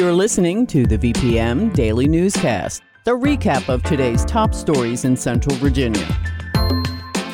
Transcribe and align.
You're 0.00 0.14
listening 0.14 0.66
to 0.68 0.86
the 0.86 0.96
VPM 0.96 1.74
Daily 1.74 2.08
Newscast, 2.08 2.82
the 3.04 3.10
recap 3.10 3.68
of 3.68 3.82
today's 3.82 4.24
top 4.24 4.54
stories 4.54 5.04
in 5.04 5.14
Central 5.14 5.54
Virginia. 5.56 6.06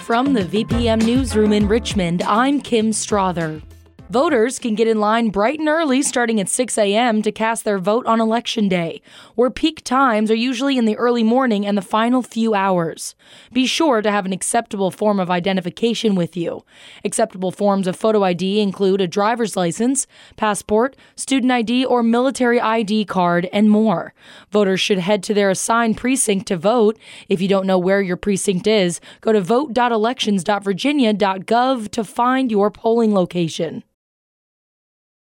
From 0.02 0.32
the 0.32 0.42
VPM 0.42 1.06
Newsroom 1.06 1.52
in 1.52 1.68
Richmond, 1.68 2.24
I'm 2.24 2.60
Kim 2.60 2.92
Strother. 2.92 3.62
Voters 4.08 4.60
can 4.60 4.76
get 4.76 4.86
in 4.86 5.00
line 5.00 5.30
bright 5.30 5.58
and 5.58 5.68
early 5.68 6.00
starting 6.00 6.40
at 6.40 6.48
6 6.48 6.78
a.m. 6.78 7.22
to 7.22 7.32
cast 7.32 7.64
their 7.64 7.80
vote 7.80 8.06
on 8.06 8.20
Election 8.20 8.68
Day, 8.68 9.02
where 9.34 9.50
peak 9.50 9.82
times 9.82 10.30
are 10.30 10.36
usually 10.36 10.78
in 10.78 10.84
the 10.84 10.96
early 10.96 11.24
morning 11.24 11.66
and 11.66 11.76
the 11.76 11.82
final 11.82 12.22
few 12.22 12.54
hours. 12.54 13.16
Be 13.52 13.66
sure 13.66 14.02
to 14.02 14.10
have 14.12 14.24
an 14.24 14.32
acceptable 14.32 14.92
form 14.92 15.18
of 15.18 15.28
identification 15.28 16.14
with 16.14 16.36
you. 16.36 16.64
Acceptable 17.04 17.50
forms 17.50 17.88
of 17.88 17.96
photo 17.96 18.22
ID 18.22 18.60
include 18.60 19.00
a 19.00 19.08
driver's 19.08 19.56
license, 19.56 20.06
passport, 20.36 20.94
student 21.16 21.50
ID, 21.50 21.84
or 21.84 22.04
military 22.04 22.60
ID 22.60 23.06
card, 23.06 23.48
and 23.52 23.68
more. 23.68 24.14
Voters 24.52 24.80
should 24.80 25.00
head 25.00 25.24
to 25.24 25.34
their 25.34 25.50
assigned 25.50 25.96
precinct 25.96 26.46
to 26.46 26.56
vote. 26.56 26.96
If 27.28 27.42
you 27.42 27.48
don't 27.48 27.66
know 27.66 27.78
where 27.78 28.00
your 28.00 28.16
precinct 28.16 28.68
is, 28.68 29.00
go 29.20 29.32
to 29.32 29.40
vote.elections.virginia.gov 29.40 31.90
to 31.90 32.04
find 32.04 32.52
your 32.52 32.70
polling 32.70 33.12
location. 33.12 33.82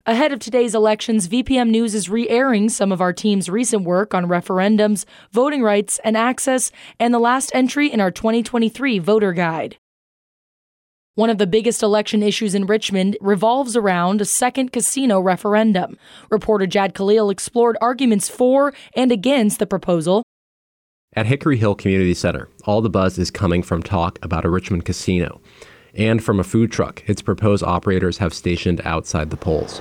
Ahead 0.04 0.32
of 0.32 0.40
today's 0.40 0.74
elections, 0.74 1.28
VPM 1.28 1.70
News 1.70 1.94
is 1.94 2.08
re 2.08 2.28
airing 2.28 2.68
some 2.68 2.90
of 2.90 3.00
our 3.00 3.12
team's 3.12 3.48
recent 3.48 3.84
work 3.84 4.14
on 4.14 4.26
referendums, 4.26 5.04
voting 5.30 5.62
rights 5.62 6.00
and 6.02 6.16
access, 6.16 6.72
and 6.98 7.14
the 7.14 7.20
last 7.20 7.52
entry 7.54 7.86
in 7.88 8.00
our 8.00 8.10
2023 8.10 8.98
voter 8.98 9.32
guide. 9.32 9.76
One 11.14 11.30
of 11.30 11.38
the 11.38 11.46
biggest 11.46 11.84
election 11.84 12.20
issues 12.20 12.52
in 12.52 12.66
Richmond 12.66 13.16
revolves 13.20 13.76
around 13.76 14.20
a 14.20 14.24
second 14.24 14.72
casino 14.72 15.20
referendum. 15.20 15.96
Reporter 16.32 16.66
Jahd 16.66 16.94
Khalil 16.94 17.30
explored 17.30 17.76
arguments 17.80 18.28
for 18.28 18.74
and 18.96 19.12
against 19.12 19.60
the 19.60 19.66
proposal. 19.66 20.24
At 21.14 21.26
Hickory 21.26 21.58
Hill 21.58 21.76
Community 21.76 22.14
Center, 22.14 22.48
all 22.64 22.80
the 22.80 22.90
buzz 22.90 23.18
is 23.18 23.30
coming 23.30 23.62
from 23.62 23.84
talk 23.84 24.18
about 24.20 24.44
a 24.44 24.50
Richmond 24.50 24.84
casino 24.84 25.40
and 25.94 26.22
from 26.22 26.40
a 26.40 26.44
food 26.44 26.72
truck 26.72 27.02
its 27.08 27.22
proposed 27.22 27.62
operators 27.62 28.18
have 28.18 28.32
stationed 28.32 28.80
outside 28.84 29.30
the 29.30 29.36
polls. 29.36 29.80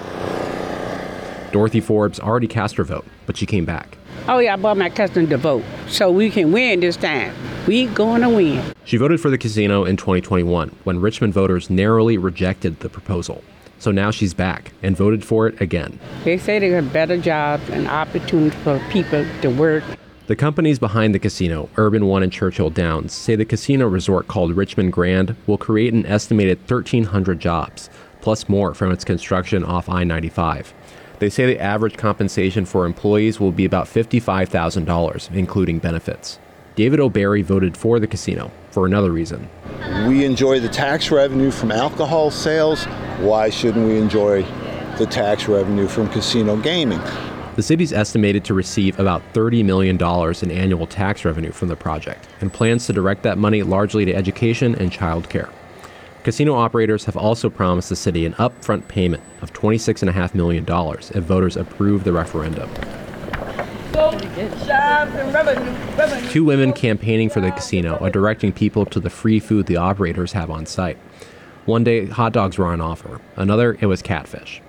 Dorothy 1.51 1.81
Forbes 1.81 2.19
already 2.19 2.47
cast 2.47 2.75
her 2.77 2.83
vote, 2.83 3.05
but 3.25 3.35
she 3.37 3.45
came 3.45 3.65
back. 3.65 3.97
Oh, 4.27 4.39
yeah, 4.39 4.53
I 4.53 4.55
bought 4.55 4.77
my 4.77 4.89
cousin 4.89 5.27
to 5.29 5.37
vote, 5.37 5.63
so 5.87 6.11
we 6.11 6.29
can 6.29 6.51
win 6.51 6.79
this 6.79 6.95
time. 6.95 7.33
We 7.67 7.87
going 7.87 8.21
to 8.21 8.29
win. 8.29 8.73
She 8.85 8.97
voted 8.97 9.19
for 9.19 9.29
the 9.29 9.37
casino 9.37 9.83
in 9.83 9.97
2021 9.97 10.69
when 10.83 11.01
Richmond 11.01 11.33
voters 11.33 11.69
narrowly 11.69 12.17
rejected 12.17 12.79
the 12.79 12.89
proposal. 12.89 13.43
So 13.79 13.91
now 13.91 14.11
she's 14.11 14.33
back 14.33 14.73
and 14.83 14.95
voted 14.95 15.25
for 15.25 15.47
it 15.47 15.59
again. 15.59 15.99
They 16.23 16.37
say 16.37 16.59
they 16.59 16.69
have 16.69 16.93
better 16.93 17.17
jobs 17.17 17.67
and 17.69 17.87
opportunities 17.87 18.59
for 18.63 18.79
people 18.91 19.25
to 19.41 19.49
work 19.49 19.83
the 20.27 20.35
companies 20.35 20.79
behind 20.79 21.15
the 21.15 21.19
casino, 21.19 21.69
Urban 21.77 22.05
One 22.05 22.23
and 22.23 22.31
Churchill 22.31 22.69
Downs, 22.69 23.11
say 23.11 23.35
the 23.35 23.43
casino 23.43 23.87
resort 23.87 24.27
called 24.27 24.55
Richmond 24.55 24.93
Grand 24.93 25.35
will 25.47 25.57
create 25.57 25.93
an 25.93 26.05
estimated 26.05 26.59
1,300 26.59 27.39
jobs, 27.39 27.89
plus 28.21 28.47
more 28.47 28.73
from 28.73 28.91
its 28.91 29.03
construction 29.03 29.63
off 29.63 29.89
I 29.89 30.03
95. 30.03 30.73
They 31.19 31.29
say 31.29 31.45
the 31.45 31.59
average 31.59 31.97
compensation 31.97 32.65
for 32.65 32.85
employees 32.85 33.39
will 33.39 33.51
be 33.51 33.65
about 33.65 33.87
$55,000, 33.87 35.35
including 35.35 35.79
benefits. 35.79 36.39
David 36.75 36.99
O'Barry 36.99 37.41
voted 37.41 37.75
for 37.75 37.99
the 37.99 38.07
casino 38.07 38.51
for 38.69 38.85
another 38.85 39.11
reason. 39.11 39.49
We 40.07 40.23
enjoy 40.23 40.59
the 40.59 40.69
tax 40.69 41.11
revenue 41.11 41.51
from 41.51 41.71
alcohol 41.71 42.31
sales. 42.31 42.85
Why 43.19 43.49
shouldn't 43.49 43.87
we 43.87 43.97
enjoy 43.97 44.43
the 44.97 45.05
tax 45.05 45.47
revenue 45.47 45.87
from 45.87 46.07
casino 46.09 46.57
gaming? 46.57 47.01
The 47.55 47.63
city's 47.63 47.91
estimated 47.91 48.45
to 48.45 48.53
receive 48.53 48.97
about 48.97 49.21
$30 49.33 49.65
million 49.65 49.97
in 50.41 50.51
annual 50.51 50.87
tax 50.87 51.25
revenue 51.25 51.51
from 51.51 51.67
the 51.67 51.75
project 51.75 52.25
and 52.39 52.51
plans 52.51 52.85
to 52.87 52.93
direct 52.93 53.23
that 53.23 53.37
money 53.37 53.61
largely 53.61 54.05
to 54.05 54.15
education 54.15 54.73
and 54.75 54.89
childcare. 54.89 55.49
Casino 56.23 56.53
operators 56.53 57.03
have 57.05 57.17
also 57.17 57.49
promised 57.49 57.89
the 57.89 57.95
city 57.95 58.25
an 58.25 58.33
upfront 58.33 58.87
payment 58.87 59.21
of 59.41 59.51
$26.5 59.51 60.33
million 60.33 60.65
if 60.65 61.23
voters 61.25 61.57
approve 61.57 62.05
the 62.05 62.13
referendum. 62.13 62.69
Two 66.29 66.45
women 66.45 66.71
campaigning 66.71 67.29
for 67.29 67.41
the 67.41 67.51
casino 67.51 67.97
are 67.97 68.09
directing 68.09 68.53
people 68.53 68.85
to 68.85 68.99
the 69.01 69.09
free 69.09 69.41
food 69.41 69.65
the 69.65 69.75
operators 69.75 70.31
have 70.31 70.49
on 70.49 70.65
site. 70.65 70.97
One 71.65 71.83
day, 71.83 72.05
hot 72.05 72.31
dogs 72.31 72.57
were 72.57 72.67
on 72.67 72.79
offer. 72.79 73.19
Another, 73.35 73.77
it 73.81 73.87
was 73.87 74.01
catfish. 74.01 74.61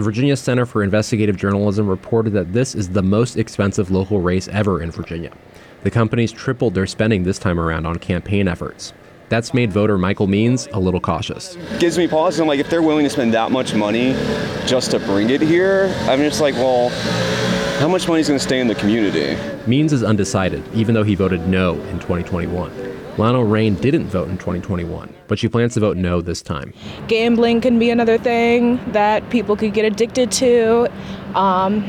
The 0.00 0.04
Virginia 0.04 0.34
Center 0.34 0.64
for 0.64 0.82
Investigative 0.82 1.36
Journalism 1.36 1.86
reported 1.86 2.32
that 2.32 2.54
this 2.54 2.74
is 2.74 2.88
the 2.88 3.02
most 3.02 3.36
expensive 3.36 3.90
local 3.90 4.22
race 4.22 4.48
ever 4.48 4.80
in 4.80 4.90
Virginia. 4.90 5.30
The 5.82 5.90
companies 5.90 6.32
tripled 6.32 6.72
their 6.72 6.86
spending 6.86 7.24
this 7.24 7.38
time 7.38 7.60
around 7.60 7.84
on 7.84 7.96
campaign 7.96 8.48
efforts. 8.48 8.94
That's 9.28 9.52
made 9.52 9.70
voter 9.74 9.98
Michael 9.98 10.26
Means 10.26 10.68
a 10.72 10.80
little 10.80 11.02
cautious. 11.02 11.58
Gives 11.78 11.98
me 11.98 12.08
pause. 12.08 12.40
I'm 12.40 12.48
like, 12.48 12.60
if 12.60 12.70
they're 12.70 12.80
willing 12.80 13.04
to 13.04 13.10
spend 13.10 13.34
that 13.34 13.50
much 13.50 13.74
money 13.74 14.14
just 14.64 14.90
to 14.92 15.00
bring 15.00 15.28
it 15.28 15.42
here, 15.42 15.94
I'm 16.08 16.20
just 16.20 16.40
like, 16.40 16.54
well, 16.54 16.88
how 17.78 17.88
much 17.88 18.08
money 18.08 18.22
is 18.22 18.28
going 18.28 18.38
to 18.38 18.42
stay 18.42 18.58
in 18.58 18.68
the 18.68 18.74
community? 18.76 19.36
Means 19.66 19.92
is 19.92 20.02
undecided, 20.02 20.62
even 20.72 20.94
though 20.94 21.04
he 21.04 21.14
voted 21.14 21.46
no 21.46 21.74
in 21.74 21.98
2021. 21.98 22.89
Lana 23.20 23.44
Rain 23.44 23.74
didn't 23.74 24.06
vote 24.06 24.30
in 24.30 24.38
2021, 24.38 25.12
but 25.28 25.38
she 25.38 25.46
plans 25.46 25.74
to 25.74 25.80
vote 25.80 25.98
no 25.98 26.22
this 26.22 26.40
time. 26.40 26.72
Gambling 27.06 27.60
can 27.60 27.78
be 27.78 27.90
another 27.90 28.16
thing 28.16 28.80
that 28.92 29.28
people 29.28 29.56
could 29.56 29.74
get 29.74 29.84
addicted 29.84 30.32
to. 30.32 30.90
Um, 31.38 31.84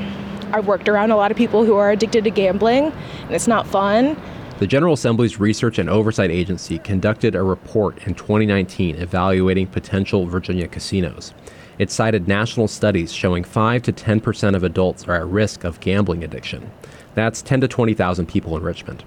I've 0.51 0.67
worked 0.67 0.89
around 0.89 1.11
a 1.11 1.15
lot 1.15 1.31
of 1.31 1.37
people 1.37 1.63
who 1.63 1.75
are 1.77 1.89
addicted 1.89 2.25
to 2.25 2.31
gambling, 2.31 2.87
and 2.87 3.31
it's 3.31 3.47
not 3.47 3.65
fun. 3.65 4.21
The 4.59 4.67
General 4.67 4.93
Assembly's 4.93 5.39
Research 5.39 5.79
and 5.79 5.89
Oversight 5.89 6.31
Agency 6.31 6.79
conducted 6.79 7.33
a 7.33 7.43
report 7.43 8.05
in 8.05 8.13
2019 8.13 8.97
evaluating 8.97 9.67
potential 9.67 10.25
Virginia 10.25 10.67
casinos. 10.67 11.33
It 11.79 11.89
cited 11.89 12.27
national 12.27 12.67
studies 12.67 13.13
showing 13.13 13.45
5 13.45 13.83
to 13.83 13.93
10 13.93 14.19
percent 14.19 14.57
of 14.57 14.65
adults 14.65 15.07
are 15.07 15.13
at 15.13 15.27
risk 15.27 15.63
of 15.63 15.79
gambling 15.79 16.25
addiction. 16.25 16.69
That's 17.15 17.41
10 17.41 17.61
to 17.61 17.69
20,000 17.69 18.25
people 18.25 18.57
in 18.57 18.63
Richmond. 18.63 19.05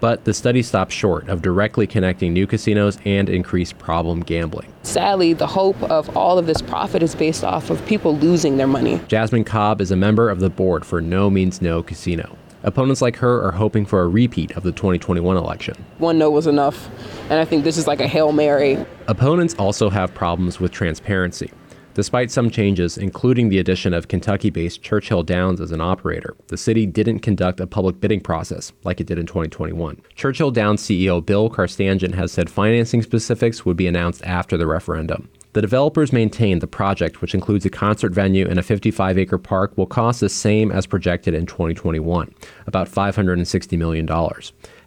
But 0.00 0.24
the 0.24 0.34
study 0.34 0.62
stopped 0.62 0.92
short 0.92 1.28
of 1.28 1.42
directly 1.42 1.86
connecting 1.86 2.32
new 2.32 2.46
casinos 2.46 2.98
and 3.04 3.28
increased 3.28 3.78
problem 3.78 4.20
gambling. 4.20 4.72
Sadly, 4.82 5.32
the 5.32 5.46
hope 5.46 5.82
of 5.84 6.16
all 6.16 6.38
of 6.38 6.46
this 6.46 6.60
profit 6.62 7.02
is 7.02 7.14
based 7.14 7.44
off 7.44 7.70
of 7.70 7.84
people 7.86 8.16
losing 8.16 8.56
their 8.56 8.66
money. 8.66 9.00
Jasmine 9.08 9.44
Cobb 9.44 9.80
is 9.80 9.90
a 9.90 9.96
member 9.96 10.28
of 10.28 10.40
the 10.40 10.50
board 10.50 10.84
for 10.84 11.00
No 11.00 11.30
Means 11.30 11.62
No 11.62 11.82
Casino. 11.82 12.36
Opponents 12.64 13.02
like 13.02 13.16
her 13.16 13.42
are 13.46 13.52
hoping 13.52 13.84
for 13.84 14.00
a 14.00 14.08
repeat 14.08 14.56
of 14.56 14.62
the 14.62 14.72
2021 14.72 15.36
election. 15.36 15.74
One 15.98 16.16
no 16.16 16.30
was 16.30 16.46
enough, 16.46 16.88
and 17.28 17.34
I 17.34 17.44
think 17.44 17.62
this 17.62 17.76
is 17.76 17.86
like 17.86 18.00
a 18.00 18.08
Hail 18.08 18.32
Mary. 18.32 18.78
Opponents 19.06 19.54
also 19.58 19.90
have 19.90 20.14
problems 20.14 20.58
with 20.58 20.72
transparency. 20.72 21.50
Despite 21.94 22.32
some 22.32 22.50
changes, 22.50 22.98
including 22.98 23.48
the 23.48 23.60
addition 23.60 23.94
of 23.94 24.08
Kentucky 24.08 24.50
based 24.50 24.82
Churchill 24.82 25.22
Downs 25.22 25.60
as 25.60 25.70
an 25.70 25.80
operator, 25.80 26.36
the 26.48 26.56
city 26.56 26.86
didn't 26.86 27.20
conduct 27.20 27.60
a 27.60 27.68
public 27.68 28.00
bidding 28.00 28.20
process 28.20 28.72
like 28.82 29.00
it 29.00 29.06
did 29.06 29.16
in 29.16 29.26
2021. 29.26 30.02
Churchill 30.16 30.50
Downs 30.50 30.82
CEO 30.82 31.24
Bill 31.24 31.48
Carstanjen 31.48 32.14
has 32.14 32.32
said 32.32 32.50
financing 32.50 33.00
specifics 33.00 33.64
would 33.64 33.76
be 33.76 33.86
announced 33.86 34.24
after 34.24 34.56
the 34.56 34.66
referendum. 34.66 35.28
The 35.52 35.60
developers 35.62 36.12
maintain 36.12 36.58
the 36.58 36.66
project, 36.66 37.20
which 37.20 37.32
includes 37.32 37.64
a 37.64 37.70
concert 37.70 38.12
venue 38.12 38.48
and 38.48 38.58
a 38.58 38.62
55 38.64 39.16
acre 39.16 39.38
park, 39.38 39.78
will 39.78 39.86
cost 39.86 40.18
the 40.18 40.28
same 40.28 40.72
as 40.72 40.84
projected 40.84 41.32
in 41.32 41.46
2021, 41.46 42.34
about 42.66 42.90
$560 42.90 43.78
million. 43.78 44.08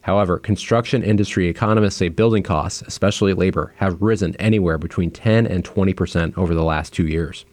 However, 0.08 0.40
construction 0.40 1.04
industry 1.04 1.50
economists 1.50 1.98
say 1.98 2.08
building 2.08 2.42
costs, 2.42 2.82
especially 2.82 3.34
labor, 3.34 3.74
have 3.76 4.02
risen 4.02 4.38
anywhere 4.38 4.78
between 4.78 5.12
10 5.12 5.46
and 5.46 5.66
20 5.66 5.94
percent 5.94 6.38
over 6.38 6.56
the 6.56 6.64
last 6.64 6.94
two 6.94 7.06
years. 7.06 7.44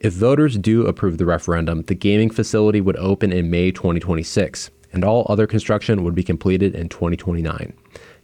If 0.00 0.14
voters 0.14 0.56
do 0.56 0.86
approve 0.86 1.18
the 1.18 1.26
referendum, 1.26 1.82
the 1.82 1.94
gaming 1.94 2.30
facility 2.30 2.80
would 2.80 2.96
open 2.96 3.34
in 3.34 3.50
May 3.50 3.70
2026, 3.70 4.70
and 4.94 5.04
all 5.04 5.26
other 5.28 5.46
construction 5.46 6.02
would 6.04 6.14
be 6.14 6.22
completed 6.22 6.74
in 6.74 6.88
2029. 6.88 7.74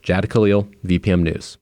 Jahd 0.03 0.31
Khalil, 0.31 0.67
VPM 0.87 1.21
News. 1.21 1.59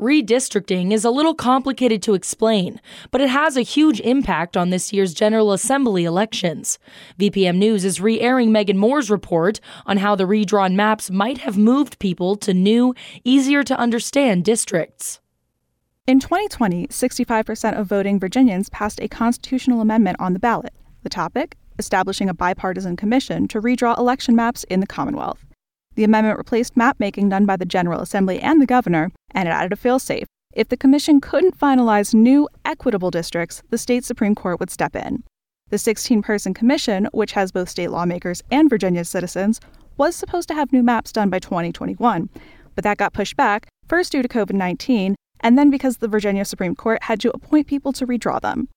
Redistricting 0.00 0.92
is 0.92 1.04
a 1.04 1.10
little 1.10 1.34
complicated 1.34 2.02
to 2.04 2.14
explain, 2.14 2.80
but 3.10 3.20
it 3.20 3.28
has 3.28 3.58
a 3.58 3.60
huge 3.60 4.00
impact 4.00 4.56
on 4.56 4.70
this 4.70 4.94
year's 4.94 5.12
General 5.12 5.52
Assembly 5.52 6.04
elections. 6.04 6.78
VPM 7.18 7.58
News 7.58 7.84
is 7.84 8.00
re 8.00 8.18
airing 8.18 8.48
Meghin 8.48 8.76
Moore's 8.76 9.10
report 9.10 9.60
on 9.84 9.98
how 9.98 10.16
the 10.16 10.24
redrawn 10.24 10.74
maps 10.74 11.10
might 11.10 11.36
have 11.38 11.58
moved 11.58 11.98
people 11.98 12.34
to 12.36 12.54
new, 12.54 12.94
easier 13.24 13.62
to 13.62 13.78
understand 13.78 14.42
districts. 14.42 15.20
In 16.06 16.18
2020, 16.18 16.86
65% 16.86 17.78
of 17.78 17.86
voting 17.86 18.18
Virginians 18.18 18.70
passed 18.70 19.02
a 19.02 19.08
constitutional 19.08 19.82
amendment 19.82 20.16
on 20.18 20.32
the 20.32 20.38
ballot. 20.38 20.72
The 21.02 21.10
topic? 21.10 21.58
Establishing 21.78 22.30
a 22.30 22.34
bipartisan 22.34 22.96
commission 22.96 23.46
to 23.48 23.60
redraw 23.60 23.98
election 23.98 24.34
maps 24.34 24.64
in 24.64 24.80
the 24.80 24.86
Commonwealth. 24.86 25.44
The 26.00 26.04
amendment 26.04 26.38
replaced 26.38 26.78
map 26.78 26.98
making 26.98 27.28
done 27.28 27.44
by 27.44 27.58
the 27.58 27.66
General 27.66 28.00
Assembly 28.00 28.40
and 28.40 28.58
the 28.58 28.64
governor, 28.64 29.12
and 29.32 29.46
it 29.46 29.52
added 29.52 29.74
a 29.74 29.76
failsafe. 29.76 30.24
If 30.54 30.70
the 30.70 30.76
commission 30.78 31.20
couldn't 31.20 31.58
finalize 31.58 32.14
new, 32.14 32.48
equitable 32.64 33.10
districts, 33.10 33.62
the 33.68 33.76
state 33.76 34.06
Supreme 34.06 34.34
Court 34.34 34.58
would 34.60 34.70
step 34.70 34.96
in. 34.96 35.22
The 35.68 35.76
16 35.76 36.22
person 36.22 36.54
commission, 36.54 37.06
which 37.12 37.32
has 37.32 37.52
both 37.52 37.68
state 37.68 37.90
lawmakers 37.90 38.42
and 38.50 38.70
Virginia 38.70 39.04
citizens, 39.04 39.60
was 39.98 40.16
supposed 40.16 40.48
to 40.48 40.54
have 40.54 40.72
new 40.72 40.82
maps 40.82 41.12
done 41.12 41.28
by 41.28 41.38
2021, 41.38 42.30
but 42.74 42.82
that 42.82 42.96
got 42.96 43.12
pushed 43.12 43.36
back, 43.36 43.68
first 43.86 44.10
due 44.10 44.22
to 44.22 44.28
COVID 44.28 44.54
19, 44.54 45.14
and 45.40 45.58
then 45.58 45.68
because 45.68 45.98
the 45.98 46.08
Virginia 46.08 46.46
Supreme 46.46 46.74
Court 46.74 47.02
had 47.02 47.20
to 47.20 47.30
appoint 47.32 47.66
people 47.66 47.92
to 47.92 48.06
redraw 48.06 48.40
them. 48.40 48.68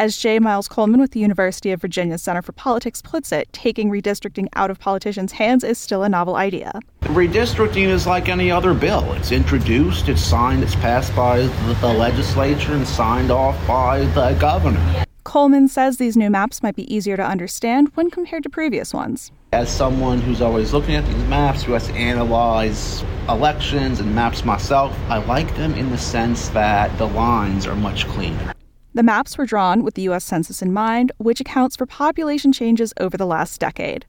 As 0.00 0.16
J. 0.16 0.38
Miles 0.38 0.68
Coleman 0.68 1.00
with 1.00 1.10
the 1.10 1.18
University 1.18 1.72
of 1.72 1.80
Virginia 1.80 2.18
Center 2.18 2.40
for 2.40 2.52
Politics 2.52 3.02
puts 3.02 3.32
it, 3.32 3.52
taking 3.52 3.90
redistricting 3.90 4.46
out 4.54 4.70
of 4.70 4.78
politicians' 4.78 5.32
hands 5.32 5.64
is 5.64 5.76
still 5.76 6.04
a 6.04 6.08
novel 6.08 6.36
idea. 6.36 6.78
Redistricting 7.02 7.88
is 7.88 8.06
like 8.06 8.28
any 8.28 8.48
other 8.48 8.74
bill. 8.74 9.12
It's 9.14 9.32
introduced, 9.32 10.08
it's 10.08 10.22
signed, 10.22 10.62
it's 10.62 10.76
passed 10.76 11.16
by 11.16 11.38
the 11.80 11.92
legislature, 11.92 12.74
and 12.74 12.86
signed 12.86 13.32
off 13.32 13.56
by 13.66 14.02
the 14.14 14.34
governor. 14.34 15.04
Coleman 15.24 15.66
says 15.66 15.96
these 15.96 16.16
new 16.16 16.30
maps 16.30 16.62
might 16.62 16.76
be 16.76 16.94
easier 16.94 17.16
to 17.16 17.26
understand 17.26 17.90
when 17.96 18.08
compared 18.08 18.44
to 18.44 18.48
previous 18.48 18.94
ones. 18.94 19.32
As 19.52 19.68
someone 19.68 20.20
who's 20.20 20.40
always 20.40 20.72
looking 20.72 20.94
at 20.94 21.04
these 21.06 21.24
maps, 21.24 21.64
who 21.64 21.72
has 21.72 21.88
to 21.88 21.92
analyze 21.94 23.02
elections 23.28 23.98
and 23.98 24.14
maps 24.14 24.44
myself, 24.44 24.96
I 25.08 25.18
like 25.18 25.56
them 25.56 25.74
in 25.74 25.90
the 25.90 25.98
sense 25.98 26.50
that 26.50 26.96
the 26.98 27.08
lines 27.08 27.66
are 27.66 27.74
much 27.74 28.06
cleaner. 28.06 28.54
The 28.94 29.02
maps 29.02 29.36
were 29.36 29.46
drawn 29.46 29.82
with 29.82 29.94
the 29.94 30.02
U.S. 30.02 30.24
Census 30.24 30.62
in 30.62 30.72
mind, 30.72 31.12
which 31.18 31.40
accounts 31.40 31.76
for 31.76 31.86
population 31.86 32.52
changes 32.52 32.92
over 32.98 33.16
the 33.16 33.26
last 33.26 33.60
decade. 33.60 34.06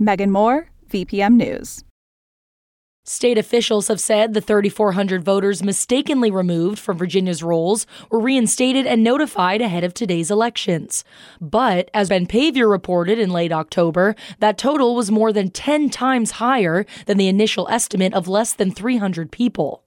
Meghin 0.00 0.30
Moore, 0.30 0.68
VPM 0.88 1.34
News. 1.34 1.84
State 3.04 3.36
officials 3.36 3.88
have 3.88 4.00
said 4.00 4.32
the 4.32 4.40
3,400 4.40 5.24
voters 5.24 5.60
mistakenly 5.60 6.30
removed 6.30 6.78
from 6.78 6.96
Virginia's 6.96 7.42
rolls 7.42 7.84
were 8.12 8.20
reinstated 8.20 8.86
and 8.86 9.02
notified 9.02 9.60
ahead 9.60 9.82
of 9.82 9.92
today's 9.92 10.30
elections. 10.30 11.02
But, 11.40 11.90
as 11.92 12.10
Ben 12.10 12.26
Paviour 12.26 12.68
reported 12.68 13.18
in 13.18 13.30
late 13.30 13.50
October, 13.50 14.14
that 14.38 14.56
total 14.56 14.94
was 14.94 15.10
more 15.10 15.32
than 15.32 15.50
10 15.50 15.90
times 15.90 16.32
higher 16.32 16.86
than 17.06 17.18
the 17.18 17.26
initial 17.26 17.66
estimate 17.68 18.14
of 18.14 18.28
less 18.28 18.52
than 18.52 18.70
300 18.70 19.32
people. 19.32 19.81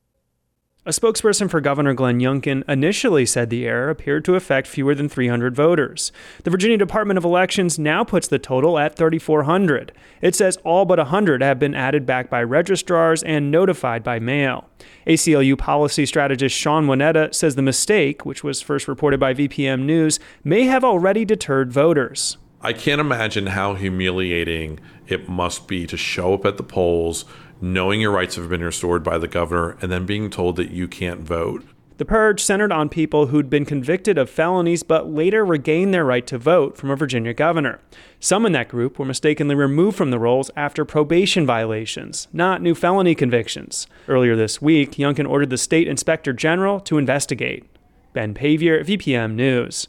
A 0.87 0.91
spokesperson 0.91 1.49
for 1.49 1.61
Governor 1.61 1.95
Glenn 1.95 2.19
Youngkin 2.19 2.63
initially 2.69 3.25
said 3.25 3.49
the 3.49 3.65
error 3.65 3.89
appeared 3.89 4.23
to 4.25 4.35
affect 4.35 4.67
fewer 4.67 4.93
than 4.93 5.09
300 5.09 5.55
voters. 5.55 6.11
The 6.43 6.51
Virginia 6.51 6.77
Department 6.77 7.17
of 7.17 7.25
Elections 7.25 7.79
now 7.79 8.03
puts 8.03 8.27
the 8.27 8.37
total 8.37 8.77
at 8.77 8.95
3,400. 8.95 9.91
It 10.21 10.35
says 10.35 10.57
all 10.57 10.85
but 10.85 10.99
100 10.99 11.41
have 11.41 11.57
been 11.57 11.73
added 11.73 12.05
back 12.05 12.29
by 12.29 12.43
registrars 12.43 13.23
and 13.23 13.49
notified 13.49 14.03
by 14.03 14.19
mail. 14.19 14.69
ACLU 15.07 15.57
policy 15.57 16.05
strategist 16.05 16.55
Shawn 16.55 16.85
Weneta 16.85 17.33
says 17.33 17.55
the 17.55 17.63
mistake, 17.63 18.23
which 18.23 18.43
was 18.43 18.61
first 18.61 18.87
reported 18.87 19.19
by 19.19 19.33
VPM 19.33 19.85
News, 19.85 20.19
may 20.43 20.65
have 20.65 20.83
already 20.83 21.25
deterred 21.25 21.73
voters. 21.73 22.37
I 22.61 22.73
can't 22.73 23.01
imagine 23.01 23.47
how 23.47 23.73
humiliating 23.73 24.79
it 25.07 25.27
must 25.27 25.67
be 25.67 25.87
to 25.87 25.97
show 25.97 26.35
up 26.35 26.45
at 26.45 26.57
the 26.57 26.63
polls 26.63 27.25
knowing 27.61 28.01
your 28.01 28.11
rights 28.11 28.35
have 28.35 28.49
been 28.49 28.63
restored 28.63 29.03
by 29.03 29.17
the 29.17 29.27
governor, 29.27 29.77
and 29.81 29.91
then 29.91 30.05
being 30.05 30.29
told 30.29 30.55
that 30.55 30.71
you 30.71 30.87
can't 30.87 31.21
vote. 31.21 31.63
The 31.97 32.03
purge 32.03 32.41
centered 32.43 32.73
on 32.73 32.89
people 32.89 33.27
who'd 33.27 33.49
been 33.49 33.63
convicted 33.63 34.17
of 34.17 34.29
felonies 34.29 34.83
but 34.83 35.09
later 35.09 35.45
regained 35.45 35.93
their 35.93 36.03
right 36.03 36.27
to 36.27 36.37
vote 36.37 36.75
from 36.75 36.89
a 36.89 36.95
Virginia 36.97 37.33
governor. 37.33 37.79
Some 38.19 38.45
in 38.45 38.51
that 38.51 38.67
group 38.67 38.99
were 38.99 39.05
mistakenly 39.05 39.55
removed 39.55 39.95
from 39.97 40.11
the 40.11 40.19
rolls 40.19 40.51
after 40.57 40.83
probation 40.83 41.45
violations, 41.45 42.27
not 42.33 42.61
new 42.61 42.75
felony 42.75 43.15
convictions. 43.15 43.87
Earlier 44.09 44.35
this 44.35 44.61
week, 44.61 44.93
Youngkin 44.93 45.29
ordered 45.29 45.51
the 45.51 45.57
state 45.57 45.87
inspector 45.87 46.33
general 46.33 46.81
to 46.81 46.97
investigate. 46.97 47.65
Ben 48.11 48.33
Paviour, 48.33 48.83
VPM 48.83 49.35
News. 49.35 49.87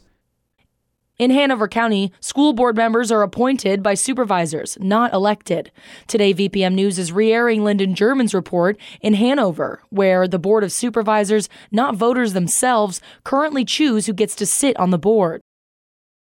In 1.19 1.31
Hanover 1.31 1.67
County, 1.67 2.11
school 2.19 2.53
board 2.53 2.75
members 2.75 3.11
are 3.11 3.23
appointed 3.23 3.81
by 3.81 3.95
supervisors, 3.95 4.77
not 4.79 5.13
elected. 5.13 5.71
Today, 6.05 6.31
VPM 6.31 6.75
News 6.75 6.99
is 6.99 7.11
re 7.11 7.33
airing 7.33 7.63
Lyndon 7.63 7.95
German's 7.95 8.35
report 8.35 8.77
in 9.01 9.15
Hanover, 9.15 9.81
where 9.89 10.27
the 10.27 10.37
Board 10.37 10.63
of 10.63 10.71
Supervisors, 10.71 11.49
not 11.71 11.95
voters 11.95 12.33
themselves, 12.33 13.01
currently 13.23 13.65
choose 13.65 14.05
who 14.05 14.13
gets 14.13 14.35
to 14.35 14.45
sit 14.45 14.77
on 14.77 14.91
the 14.91 14.99
board. 14.99 15.41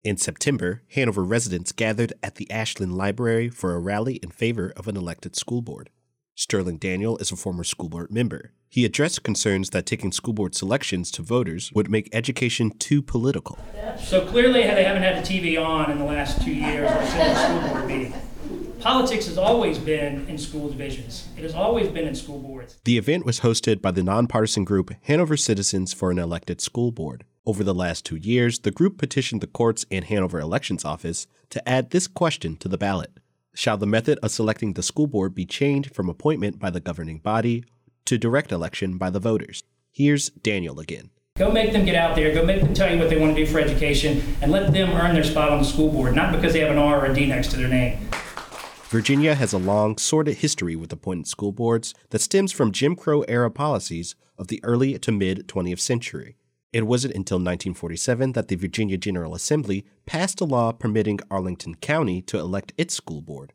In 0.03 0.15
September, 0.15 0.83
Hanover 0.93 1.23
residents 1.23 1.71
gathered 1.71 2.13
at 2.21 2.35
the 2.35 2.49
Ashland 2.51 2.95
Library 2.95 3.49
for 3.49 3.73
a 3.73 3.79
rally 3.79 4.17
in 4.17 4.29
favor 4.29 4.71
of 4.77 4.87
an 4.87 4.95
elected 4.95 5.35
school 5.35 5.63
board. 5.63 5.89
Sterling 6.39 6.77
Daniel 6.77 7.17
is 7.17 7.31
a 7.31 7.35
former 7.35 7.63
school 7.63 7.89
board 7.89 8.11
member. 8.11 8.51
He 8.69 8.85
addressed 8.85 9.23
concerns 9.23 9.71
that 9.71 9.87
taking 9.87 10.11
school 10.11 10.35
board 10.35 10.53
selections 10.53 11.09
to 11.13 11.23
voters 11.23 11.71
would 11.73 11.89
make 11.89 12.09
education 12.13 12.69
too 12.77 13.01
political. 13.01 13.57
So 13.99 14.23
clearly, 14.23 14.61
they 14.61 14.83
haven't 14.83 15.01
had 15.01 15.15
a 15.15 15.21
TV 15.21 15.59
on 15.59 15.89
in 15.89 15.97
the 15.97 16.05
last 16.05 16.39
two 16.43 16.53
years 16.53 16.91
or 16.91 17.05
since 17.07 17.33
the 17.33 17.35
school 17.43 17.69
board 17.69 17.87
meeting. 17.87 18.13
Politics 18.79 19.25
has 19.25 19.39
always 19.39 19.79
been 19.79 20.29
in 20.29 20.37
school 20.37 20.69
divisions. 20.69 21.27
It 21.35 21.41
has 21.41 21.55
always 21.55 21.87
been 21.87 22.07
in 22.07 22.13
school 22.13 22.39
boards. 22.39 22.77
The 22.83 22.99
event 22.99 23.25
was 23.25 23.39
hosted 23.39 23.81
by 23.81 23.89
the 23.89 24.03
nonpartisan 24.03 24.63
group 24.63 24.91
Hanover 25.05 25.37
Citizens 25.37 25.91
for 25.91 26.11
an 26.11 26.19
Elected 26.19 26.61
School 26.61 26.91
Board. 26.91 27.23
Over 27.47 27.63
the 27.63 27.73
last 27.73 28.05
two 28.05 28.17
years, 28.17 28.59
the 28.59 28.69
group 28.69 28.99
petitioned 28.99 29.41
the 29.41 29.47
courts 29.47 29.87
and 29.89 30.05
Hanover 30.05 30.39
Elections 30.39 30.85
Office 30.85 31.25
to 31.49 31.67
add 31.67 31.89
this 31.89 32.05
question 32.05 32.57
to 32.57 32.67
the 32.67 32.77
ballot 32.77 33.17
Shall 33.57 33.75
the 33.75 33.87
method 33.87 34.19
of 34.21 34.29
selecting 34.29 34.73
the 34.73 34.83
school 34.83 35.07
board 35.07 35.33
be 35.33 35.43
changed 35.43 35.95
from 35.95 36.09
appointment 36.09 36.59
by 36.59 36.69
the 36.69 36.79
governing 36.79 37.17
body 37.17 37.63
to 38.05 38.15
direct 38.19 38.51
election 38.51 38.99
by 38.99 39.09
the 39.09 39.19
voters? 39.19 39.63
Here's 39.91 40.29
Daniel 40.29 40.79
again. 40.79 41.09
Go 41.39 41.51
make 41.51 41.73
them 41.73 41.83
get 41.83 41.95
out 41.95 42.15
there, 42.15 42.31
go 42.35 42.45
make 42.45 42.61
them 42.61 42.75
tell 42.75 42.93
you 42.93 42.99
what 42.99 43.09
they 43.09 43.17
want 43.17 43.35
to 43.35 43.43
do 43.43 43.51
for 43.51 43.59
education, 43.59 44.21
and 44.43 44.51
let 44.51 44.71
them 44.73 44.91
earn 44.91 45.15
their 45.15 45.23
spot 45.23 45.49
on 45.49 45.57
the 45.57 45.65
school 45.65 45.89
board, 45.89 46.13
not 46.13 46.31
because 46.33 46.53
they 46.53 46.59
have 46.59 46.69
an 46.69 46.77
R 46.77 47.01
or 47.01 47.05
a 47.05 47.15
D 47.15 47.25
next 47.25 47.47
to 47.47 47.57
their 47.57 47.67
name. 47.67 47.97
Virginia 48.89 49.33
has 49.33 49.53
a 49.53 49.57
long, 49.57 49.97
sordid 49.97 50.37
history 50.37 50.75
with 50.75 50.93
appointed 50.93 51.25
school 51.25 51.51
boards 51.51 51.95
that 52.11 52.21
stems 52.21 52.51
from 52.51 52.71
Jim 52.71 52.95
Crow 52.95 53.21
era 53.23 53.49
policies 53.49 54.15
of 54.37 54.49
the 54.49 54.63
early 54.63 54.99
to 54.99 55.11
mid 55.11 55.47
20th 55.47 55.79
century. 55.79 56.35
It 56.77 56.85
wasn't 56.85 57.15
until 57.15 57.37
1947 57.37 58.33
that 58.33 58.49
the 58.49 58.55
Virginia 58.55 58.97
General 58.97 59.33
Assembly 59.33 59.83
passed 60.05 60.39
a 60.41 60.45
law 60.45 60.71
permitting 60.71 61.19
Arlington 61.31 61.73
County 61.73 62.21
to 62.21 62.37
elect 62.37 62.71
its 62.77 62.93
school 62.93 63.19
board. 63.19 63.51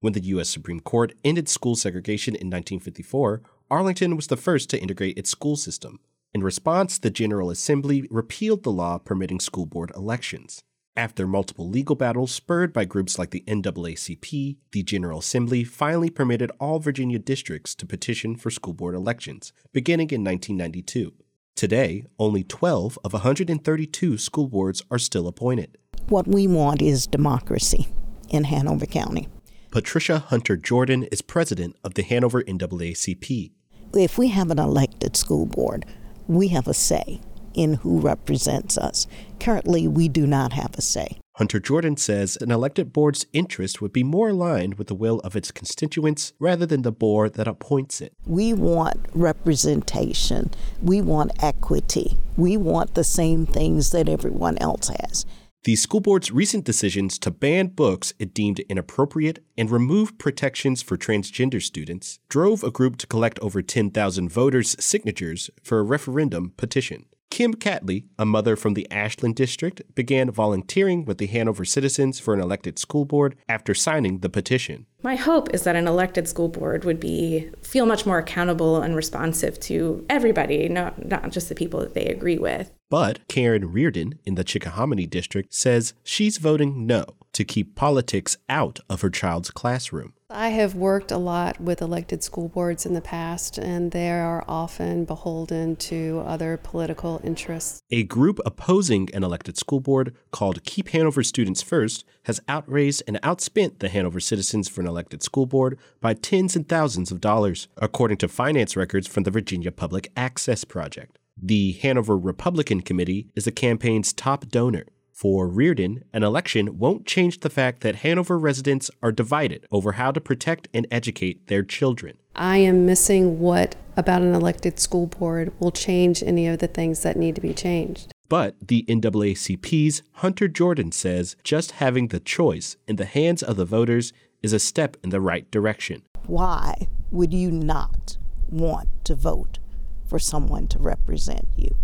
When 0.00 0.12
the 0.12 0.22
U.S. 0.24 0.50
Supreme 0.50 0.80
Court 0.80 1.14
ended 1.24 1.48
school 1.48 1.74
segregation 1.74 2.34
in 2.34 2.48
1954, 2.48 3.40
Arlington 3.70 4.14
was 4.14 4.26
the 4.26 4.36
first 4.36 4.68
to 4.68 4.78
integrate 4.78 5.16
its 5.16 5.30
school 5.30 5.56
system. 5.56 6.00
In 6.34 6.42
response, 6.42 6.98
the 6.98 7.08
General 7.08 7.48
Assembly 7.48 8.06
repealed 8.10 8.62
the 8.62 8.72
law 8.72 8.98
permitting 8.98 9.40
school 9.40 9.64
board 9.64 9.90
elections. 9.96 10.62
After 10.94 11.26
multiple 11.26 11.70
legal 11.70 11.96
battles 11.96 12.30
spurred 12.30 12.74
by 12.74 12.84
groups 12.84 13.18
like 13.18 13.30
the 13.30 13.44
NAACP, 13.46 14.58
the 14.72 14.82
General 14.82 15.20
Assembly 15.20 15.64
finally 15.64 16.10
permitted 16.10 16.52
all 16.60 16.78
Virginia 16.78 17.18
districts 17.18 17.74
to 17.76 17.86
petition 17.86 18.36
for 18.36 18.50
school 18.50 18.74
board 18.74 18.94
elections, 18.94 19.54
beginning 19.72 20.10
in 20.10 20.22
1992. 20.22 21.14
Today, 21.56 22.04
only 22.18 22.44
12 22.44 22.98
of 23.02 23.14
132 23.14 24.18
school 24.18 24.46
boards 24.46 24.82
are 24.90 24.98
still 24.98 25.26
appointed. 25.26 25.78
What 26.10 26.28
we 26.28 26.46
want 26.46 26.82
is 26.82 27.06
democracy 27.06 27.88
in 28.28 28.44
Hanover 28.44 28.84
County. 28.84 29.28
Patricia 29.70 30.18
Hunter 30.18 30.58
Jordan 30.58 31.04
is 31.04 31.22
president 31.22 31.74
of 31.82 31.94
the 31.94 32.02
Hanover 32.02 32.42
NAACP. 32.42 33.52
If 33.94 34.18
we 34.18 34.28
have 34.28 34.50
an 34.50 34.58
elected 34.58 35.16
school 35.16 35.46
board, 35.46 35.86
we 36.28 36.48
have 36.48 36.68
a 36.68 36.74
say 36.74 37.22
in 37.54 37.72
who 37.74 38.00
represents 38.00 38.76
us. 38.76 39.06
Currently, 39.40 39.88
we 39.88 40.08
do 40.08 40.26
not 40.26 40.52
have 40.52 40.74
a 40.76 40.82
say. 40.82 41.16
Hunter 41.36 41.60
Jordan 41.60 41.98
says 41.98 42.38
an 42.40 42.50
elected 42.50 42.94
board's 42.94 43.26
interest 43.34 43.82
would 43.82 43.92
be 43.92 44.02
more 44.02 44.30
aligned 44.30 44.78
with 44.78 44.86
the 44.86 44.94
will 44.94 45.20
of 45.20 45.36
its 45.36 45.50
constituents 45.50 46.32
rather 46.38 46.64
than 46.64 46.80
the 46.80 46.90
board 46.90 47.34
that 47.34 47.46
appoints 47.46 48.00
it. 48.00 48.14
We 48.24 48.54
want 48.54 49.04
representation. 49.12 50.52
We 50.80 51.02
want 51.02 51.32
equity. 51.44 52.16
We 52.38 52.56
want 52.56 52.94
the 52.94 53.04
same 53.04 53.44
things 53.44 53.90
that 53.90 54.08
everyone 54.08 54.56
else 54.62 54.88
has. 54.88 55.26
The 55.64 55.76
school 55.76 56.00
board's 56.00 56.32
recent 56.32 56.64
decisions 56.64 57.18
to 57.18 57.30
ban 57.30 57.66
books 57.66 58.14
it 58.18 58.32
deemed 58.32 58.60
inappropriate 58.60 59.44
and 59.58 59.70
remove 59.70 60.16
protections 60.16 60.80
for 60.80 60.96
transgender 60.96 61.62
students 61.62 62.18
drove 62.30 62.64
a 62.64 62.70
group 62.70 62.96
to 62.96 63.06
collect 63.06 63.38
over 63.40 63.60
10,000 63.60 64.30
voters' 64.30 64.74
signatures 64.82 65.50
for 65.62 65.80
a 65.80 65.82
referendum 65.82 66.54
petition. 66.56 67.04
Kim 67.30 67.54
Catley, 67.54 68.04
a 68.18 68.24
mother 68.24 68.56
from 68.56 68.74
the 68.74 68.90
Ashland 68.90 69.36
district, 69.36 69.82
began 69.94 70.30
volunteering 70.30 71.04
with 71.04 71.18
the 71.18 71.26
Hanover 71.26 71.64
Citizens 71.64 72.18
for 72.18 72.32
an 72.32 72.40
elected 72.40 72.78
school 72.78 73.04
board 73.04 73.36
after 73.48 73.74
signing 73.74 74.20
the 74.20 74.30
petition. 74.30 74.86
My 75.02 75.16
hope 75.16 75.52
is 75.52 75.64
that 75.64 75.76
an 75.76 75.86
elected 75.86 76.26
school 76.28 76.48
board 76.48 76.84
would 76.84 76.98
be 76.98 77.50
feel 77.62 77.84
much 77.84 78.06
more 78.06 78.18
accountable 78.18 78.80
and 78.80 78.96
responsive 78.96 79.60
to 79.60 80.04
everybody, 80.08 80.68
not 80.68 81.04
not 81.06 81.30
just 81.30 81.48
the 81.48 81.54
people 81.54 81.80
that 81.80 81.94
they 81.94 82.06
agree 82.06 82.38
with. 82.38 82.72
But 82.88 83.26
Karen 83.28 83.70
Reardon 83.70 84.18
in 84.24 84.36
the 84.36 84.44
Chickahominy 84.44 85.08
district 85.08 85.52
says 85.52 85.94
she's 86.04 86.38
voting 86.38 86.86
no 86.86 87.04
to 87.36 87.44
keep 87.44 87.74
politics 87.74 88.36
out 88.48 88.80
of 88.90 89.02
her 89.02 89.10
child's 89.10 89.50
classroom. 89.50 90.12
I 90.28 90.48
have 90.48 90.74
worked 90.74 91.12
a 91.12 91.18
lot 91.18 91.60
with 91.60 91.80
elected 91.80 92.24
school 92.24 92.48
boards 92.48 92.84
in 92.84 92.94
the 92.94 93.00
past, 93.00 93.58
and 93.58 93.92
they 93.92 94.10
are 94.10 94.44
often 94.48 95.04
beholden 95.04 95.76
to 95.76 96.24
other 96.26 96.56
political 96.56 97.20
interests. 97.22 97.80
A 97.92 98.02
group 98.02 98.40
opposing 98.44 99.08
an 99.14 99.22
elected 99.22 99.56
school 99.56 99.78
board 99.78 100.16
called 100.32 100.64
Keep 100.64 100.88
Hanover 100.88 101.22
Students 101.22 101.62
First 101.62 102.04
has 102.24 102.40
outraised 102.48 103.04
and 103.06 103.22
outspent 103.22 103.78
the 103.78 103.88
Hanover 103.88 104.18
citizens 104.18 104.68
for 104.68 104.80
an 104.80 104.88
elected 104.88 105.22
school 105.22 105.46
board 105.46 105.78
by 106.00 106.12
tens 106.12 106.56
and 106.56 106.68
thousands 106.68 107.12
of 107.12 107.20
dollars, 107.20 107.68
according 107.76 108.16
to 108.16 108.28
finance 108.28 108.76
records 108.76 109.06
from 109.06 109.22
the 109.22 109.30
Virginia 109.30 109.70
Public 109.70 110.10
Access 110.16 110.64
Project. 110.64 111.20
The 111.40 111.72
Hanover 111.82 112.18
Republican 112.18 112.80
Committee 112.80 113.28
is 113.36 113.44
the 113.44 113.52
campaign's 113.52 114.12
top 114.12 114.48
donor. 114.48 114.86
For 115.16 115.48
Reardon, 115.48 116.04
an 116.12 116.22
election 116.22 116.78
won't 116.78 117.06
change 117.06 117.40
the 117.40 117.48
fact 117.48 117.80
that 117.80 117.94
Hanover 117.96 118.38
residents 118.38 118.90
are 119.02 119.10
divided 119.10 119.66
over 119.70 119.92
how 119.92 120.10
to 120.10 120.20
protect 120.20 120.68
and 120.74 120.86
educate 120.90 121.46
their 121.46 121.62
children. 121.62 122.18
I 122.34 122.58
am 122.58 122.84
missing 122.84 123.38
what 123.38 123.76
about 123.96 124.20
an 124.20 124.34
elected 124.34 124.78
school 124.78 125.06
board 125.06 125.58
will 125.58 125.70
change 125.70 126.22
any 126.22 126.46
of 126.48 126.58
the 126.58 126.66
things 126.66 127.02
that 127.02 127.16
need 127.16 127.34
to 127.36 127.40
be 127.40 127.54
changed. 127.54 128.12
But 128.28 128.56
the 128.60 128.84
NAACP's 128.90 130.02
Hunter 130.16 130.48
Jordan 130.48 130.92
says 130.92 131.34
just 131.42 131.70
having 131.70 132.08
the 132.08 132.20
choice 132.20 132.76
in 132.86 132.96
the 132.96 133.06
hands 133.06 133.42
of 133.42 133.56
the 133.56 133.64
voters 133.64 134.12
is 134.42 134.52
a 134.52 134.58
step 134.58 134.98
in 135.02 135.08
the 135.08 135.20
right 135.22 135.50
direction. 135.50 136.02
Why 136.26 136.88
would 137.10 137.32
you 137.32 137.50
not 137.50 138.18
want 138.50 138.90
to 139.04 139.14
vote 139.14 139.60
for 140.06 140.18
someone 140.18 140.68
to 140.68 140.78
represent 140.78 141.48
you? 141.56 141.74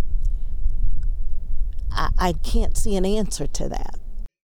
I, 1.94 2.08
I 2.18 2.32
can't 2.32 2.76
see 2.76 2.96
an 2.96 3.04
answer 3.04 3.46
to 3.46 3.68
that. 3.68 3.98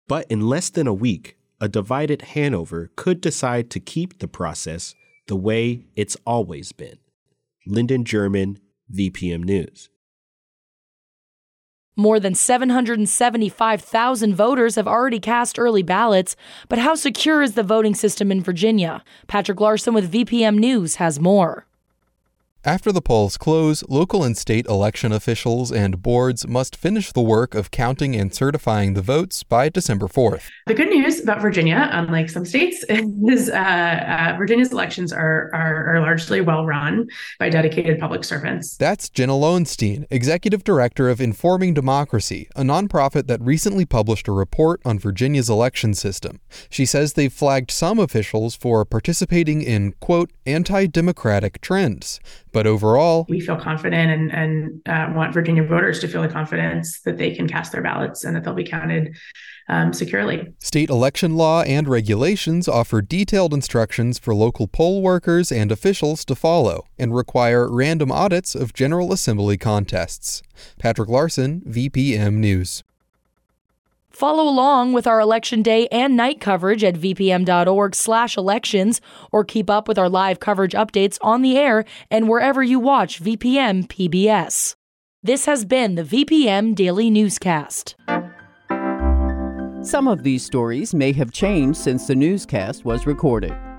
But 0.06 0.26
in 0.30 0.48
less 0.48 0.70
than 0.70 0.86
a 0.86 0.94
week, 0.94 1.36
a 1.60 1.68
divided 1.68 2.22
Hanover 2.22 2.90
could 2.96 3.20
decide 3.20 3.70
to 3.70 3.80
keep 3.80 4.18
the 4.18 4.28
process 4.28 4.94
the 5.26 5.36
way 5.36 5.86
it's 5.96 6.16
always 6.26 6.72
been. 6.72 6.98
Lyndon 7.66 8.04
German, 8.04 8.58
VPM 8.92 9.44
News. 9.44 9.88
More 11.96 12.18
than 12.18 12.34
775,000 12.34 14.34
voters 14.34 14.74
have 14.74 14.88
already 14.88 15.20
cast 15.20 15.60
early 15.60 15.82
ballots, 15.82 16.34
but 16.68 16.80
how 16.80 16.96
secure 16.96 17.40
is 17.40 17.52
the 17.52 17.62
voting 17.62 17.94
system 17.94 18.32
in 18.32 18.42
Virginia? 18.42 19.04
Patrick 19.28 19.60
Larson 19.60 19.94
with 19.94 20.12
VPM 20.12 20.58
News 20.58 20.96
has 20.96 21.20
more. 21.20 21.66
After 22.66 22.92
the 22.92 23.02
polls 23.02 23.36
close, 23.36 23.84
local 23.90 24.24
and 24.24 24.38
state 24.38 24.64
election 24.64 25.12
officials 25.12 25.70
and 25.70 26.02
boards 26.02 26.48
must 26.48 26.74
finish 26.74 27.12
the 27.12 27.20
work 27.20 27.54
of 27.54 27.70
counting 27.70 28.16
and 28.16 28.34
certifying 28.34 28.94
the 28.94 29.02
votes 29.02 29.42
by 29.42 29.68
December 29.68 30.06
4th. 30.06 30.48
The 30.66 30.72
good 30.72 30.88
news 30.88 31.22
about 31.22 31.42
Virginia, 31.42 31.90
unlike 31.92 32.30
some 32.30 32.46
states, 32.46 32.82
is 32.88 33.50
uh, 33.50 33.52
uh, 33.52 34.36
Virginia's 34.38 34.72
elections 34.72 35.12
are, 35.12 35.50
are, 35.52 35.94
are 35.94 36.00
largely 36.00 36.40
well 36.40 36.64
run 36.64 37.06
by 37.38 37.50
dedicated 37.50 38.00
public 38.00 38.24
servants. 38.24 38.78
That's 38.78 39.10
Jenna 39.10 39.36
Lowenstein, 39.36 40.06
Executive 40.10 40.64
Director 40.64 41.10
of 41.10 41.20
Informing 41.20 41.74
Democracy, 41.74 42.48
a 42.56 42.62
nonprofit 42.62 43.26
that 43.26 43.42
recently 43.42 43.84
published 43.84 44.26
a 44.26 44.32
report 44.32 44.80
on 44.86 44.98
Virginia's 44.98 45.50
election 45.50 45.92
system. 45.92 46.40
She 46.70 46.86
says 46.86 47.12
they've 47.12 47.30
flagged 47.30 47.70
some 47.70 47.98
officials 47.98 48.56
for 48.56 48.86
participating 48.86 49.60
in, 49.60 49.92
quote, 50.00 50.30
anti 50.46 50.86
democratic 50.86 51.60
trends. 51.60 52.20
But 52.54 52.68
overall, 52.68 53.26
we 53.28 53.40
feel 53.40 53.56
confident 53.56 54.10
and, 54.12 54.32
and 54.32 54.80
uh, 54.86 55.12
want 55.12 55.34
Virginia 55.34 55.64
voters 55.64 55.98
to 56.00 56.08
feel 56.08 56.22
the 56.22 56.28
confidence 56.28 57.00
that 57.00 57.18
they 57.18 57.34
can 57.34 57.48
cast 57.48 57.72
their 57.72 57.82
ballots 57.82 58.22
and 58.22 58.36
that 58.36 58.44
they'll 58.44 58.54
be 58.54 58.64
counted 58.64 59.16
um, 59.68 59.92
securely. 59.92 60.54
State 60.60 60.88
election 60.88 61.36
law 61.36 61.62
and 61.62 61.88
regulations 61.88 62.68
offer 62.68 63.02
detailed 63.02 63.52
instructions 63.52 64.20
for 64.20 64.36
local 64.36 64.68
poll 64.68 65.02
workers 65.02 65.50
and 65.50 65.72
officials 65.72 66.24
to 66.26 66.36
follow 66.36 66.86
and 66.96 67.16
require 67.16 67.68
random 67.68 68.12
audits 68.12 68.54
of 68.54 68.72
General 68.72 69.12
Assembly 69.12 69.56
contests. 69.56 70.40
Patrick 70.78 71.08
Larson, 71.08 71.60
VPM 71.62 72.34
News. 72.34 72.84
Follow 74.14 74.48
along 74.48 74.92
with 74.92 75.08
our 75.08 75.18
election 75.18 75.60
day 75.60 75.88
and 75.88 76.16
night 76.16 76.40
coverage 76.40 76.84
at 76.84 76.94
vpm.org/elections 76.94 79.00
or 79.32 79.44
keep 79.44 79.68
up 79.68 79.88
with 79.88 79.98
our 79.98 80.08
live 80.08 80.38
coverage 80.38 80.72
updates 80.72 81.18
on 81.20 81.42
the 81.42 81.58
air 81.58 81.84
and 82.12 82.28
wherever 82.28 82.62
you 82.62 82.78
watch 82.78 83.20
VPM 83.20 83.88
PBS. 83.88 84.76
This 85.24 85.46
has 85.46 85.64
been 85.64 85.96
the 85.96 86.04
VPM 86.04 86.76
Daily 86.76 87.10
Newscast. 87.10 87.96
Some 89.82 90.06
of 90.06 90.22
these 90.22 90.44
stories 90.44 90.94
may 90.94 91.12
have 91.12 91.32
changed 91.32 91.78
since 91.78 92.06
the 92.06 92.14
newscast 92.14 92.84
was 92.84 93.06
recorded. 93.06 93.73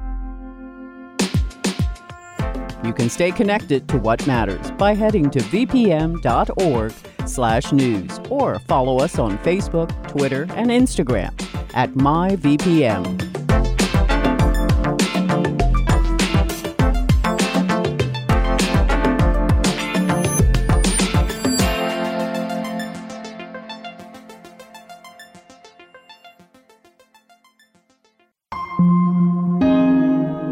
You 2.86 2.94
can 2.94 3.10
stay 3.10 3.32
connected 3.32 3.88
to 3.90 3.98
what 3.98 4.28
matters 4.28 4.70
by 4.72 4.94
heading 4.94 5.32
to 5.32 5.40
vpm.org 5.40 6.94
slash 7.26 7.72
news 7.72 8.20
or 8.30 8.60
follow 8.60 9.00
us 9.00 9.18
on 9.18 9.40
Facebook, 9.40 9.90
Twitter, 10.08 10.44
and 10.52 10.70
Instagram 10.70 11.34
at 11.74 11.90
myvpm. 11.94 13.18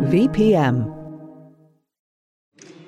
VPM. 0.09 1.02